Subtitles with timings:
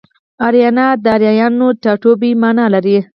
[0.45, 2.97] اریانا د اریایانو ټاټوبی مانا لري